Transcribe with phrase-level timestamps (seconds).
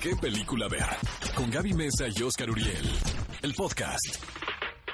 [0.00, 0.84] ¿Qué película ver?
[1.34, 2.88] Con Gaby Mesa y Oscar Uriel.
[3.42, 4.16] El podcast.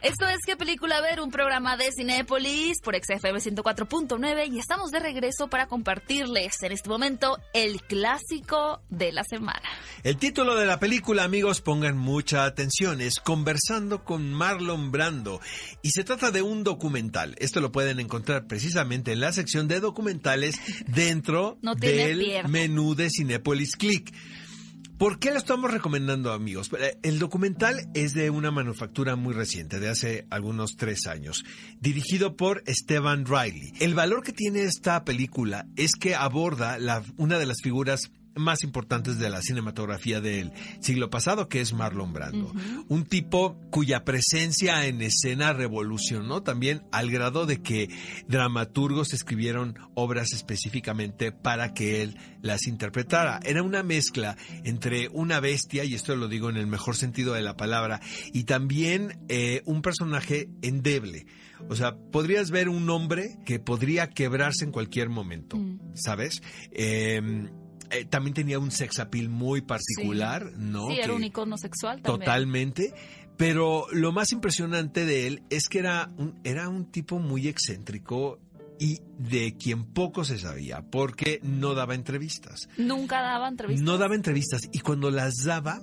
[0.02, 1.20] Esto es ¿Qué película ver?
[1.20, 6.88] Un programa de Cinépolis por XFM 104.9 y estamos de regreso para compartirles en este
[6.88, 9.62] momento el clásico de la semana.
[10.02, 15.40] El título de la película, amigos, pongan mucha atención, es Conversando con Marlon Brando
[15.82, 17.36] y se trata de un documental.
[17.38, 20.56] Esto lo pueden encontrar precisamente en la sección de documentales
[20.88, 22.48] dentro No del pierna.
[22.48, 24.12] menú de Cinépolis Click.
[25.02, 26.70] ¿Por qué lo estamos recomendando, amigos?
[26.78, 31.42] Eh, El documental es de una manufactura muy reciente, de hace algunos tres años,
[31.80, 33.72] dirigido por Esteban Riley.
[33.80, 36.78] El valor que tiene esta película es que aborda
[37.16, 42.12] una de las figuras más importantes de la cinematografía del siglo pasado, que es Marlon
[42.12, 42.52] Brando.
[42.88, 47.88] Un tipo cuya presencia en escena revolucionó también al grado de que
[48.28, 53.40] dramaturgos escribieron obras específicamente para que él las interpretara.
[53.44, 57.42] Era una mezcla entre una bestia, y esto lo digo en el mejor sentido de
[57.42, 58.00] la palabra,
[58.32, 61.26] y también eh, un personaje endeble.
[61.68, 65.58] O sea, podrías ver un hombre que podría quebrarse en cualquier momento,
[65.94, 66.42] ¿sabes?
[66.72, 67.50] Eh,
[67.92, 70.88] eh, también tenía un sex appeal muy particular, ¿no?
[70.88, 72.20] Sí, era un icono sexual también.
[72.20, 72.94] Totalmente.
[73.36, 78.38] Pero lo más impresionante de él es que era un, era un tipo muy excéntrico
[78.78, 82.68] y de quien poco se sabía, porque no daba entrevistas.
[82.76, 83.84] Nunca daba entrevistas.
[83.84, 85.82] No daba entrevistas y cuando las daba,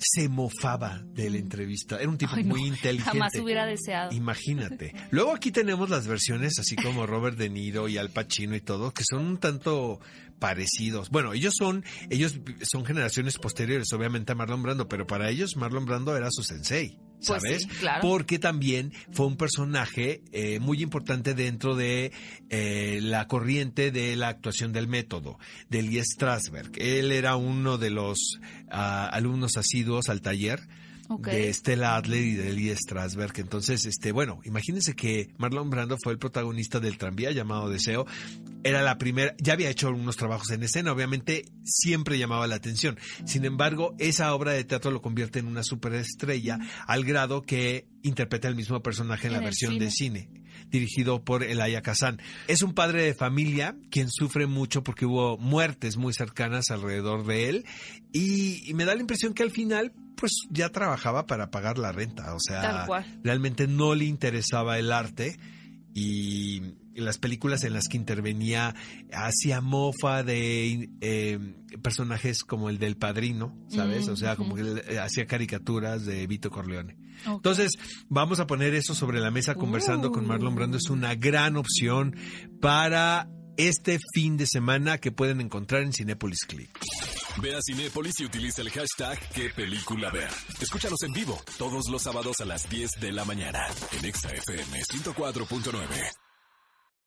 [0.00, 1.98] se mofaba de la entrevista.
[1.98, 3.18] Era un tipo no, muy inteligente.
[3.18, 4.12] Jamás hubiera deseado.
[4.12, 4.94] Imagínate.
[5.10, 8.92] Luego aquí tenemos las versiones así como Robert De Niro y Al Pacino y todo,
[8.92, 10.00] que son un tanto
[10.38, 11.10] parecidos.
[11.10, 15.84] Bueno, ellos son, ellos son generaciones posteriores, obviamente a Marlon Brando, pero para ellos Marlon
[15.84, 16.98] Brando era su sensei.
[17.26, 17.62] Pues ¿Sabes?
[17.62, 18.00] sí, claro.
[18.02, 22.12] Porque también fue un personaje eh, muy importante dentro de
[22.48, 26.72] eh, la corriente de la actuación del método, de Lee Strasberg.
[26.76, 28.40] Él era uno de los
[28.70, 30.60] ah, alumnos asiduos al taller
[31.18, 33.32] De Stella Adler y de Lee Strasberg.
[33.36, 38.06] Entonces, este, bueno, imagínense que Marlon Brando fue el protagonista del tranvía llamado Deseo.
[38.62, 42.98] Era la primera, ya había hecho algunos trabajos en escena, obviamente siempre llamaba la atención.
[43.24, 48.48] Sin embargo, esa obra de teatro lo convierte en una superestrella al grado que interpreta
[48.48, 52.20] el mismo personaje en, En la versión de cine dirigido por Elia Kazan.
[52.48, 57.48] Es un padre de familia quien sufre mucho porque hubo muertes muy cercanas alrededor de
[57.48, 57.64] él
[58.12, 61.92] y, y me da la impresión que al final pues ya trabajaba para pagar la
[61.92, 62.86] renta, o sea,
[63.24, 65.38] realmente no le interesaba el arte
[65.94, 68.74] y las películas en las que intervenía
[69.12, 71.38] hacía mofa de eh,
[71.82, 74.08] personajes como el del padrino, ¿sabes?
[74.08, 76.96] Mm, o sea, como que eh, hacía caricaturas de Vito Corleone.
[77.26, 77.72] Entonces,
[78.08, 80.78] vamos a poner eso sobre la mesa conversando con Marlon Brando.
[80.78, 82.16] Es una gran opción
[82.60, 86.70] para este fin de semana que pueden encontrar en Cinepolis Click.
[87.42, 90.28] Ve a Cinépolis y utiliza el hashtag ¿Qué película ver?
[90.60, 94.80] Escúchanos en vivo todos los sábados a las 10 de la mañana en Exa FM
[94.82, 96.29] 104.9.